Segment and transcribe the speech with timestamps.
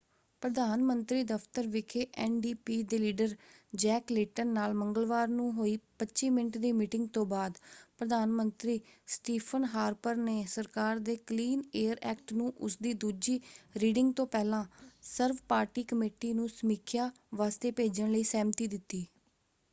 [0.41, 2.81] ਪ੍ਰਧਾਨ ਮੰਤਰੀ ਦਫ਼ਤਰ ਵਿਖੇ ਐਨ.ਡੀ.ਪੀ.
[2.83, 3.35] ਦੇ ਲੀਡਰ
[3.73, 7.57] ਜੈਕ ਲੇਟਨ ਨਾਲ ਮੰਗਲਵਾਰ ਨੂੰ ਹੋਈ 25 ਮਿੰਟ ਦੀ ਮੀਟਿੰਗ ਤੋਂ ਬਾਅਦ
[7.99, 8.79] ਪ੍ਰਧਾਨ ਮੰਤਰੀ
[9.09, 13.39] ਸਟੀਫ਼ਨ ਹਾਰਪਰ ਨੇ ਸਰਕਾਰ ਦੇ ਕਲੀਨ ਏਅਰ ਐਕਟ” ਨੂੰ ਉਸਦੀ ਦੂਜੀ
[13.75, 14.65] ਰੀਡਿੰਗ ਤੋਂ ਪਹਿਲਾਂ
[15.09, 17.09] ਸਰਵ-ਪਾਰਟੀ ਕਮੇਟੀ ਨੂੰ ਸਮੀਖਿਆ
[17.35, 19.05] ਵਾਸਤੇ ਭੇਜਣ ਲਈ ਸਹਿਮਤੀ ਦਿੱਤੀ।